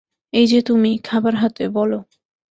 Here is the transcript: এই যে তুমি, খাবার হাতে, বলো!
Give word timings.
এই 0.33 0.45
যে 0.47 0.59
তুমি, 0.61 0.91
খাবার 1.03 1.33
হাতে, 1.35 1.63
বলো! 1.69 1.99